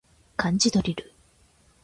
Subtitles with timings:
[0.35, 1.13] 漢字ドリル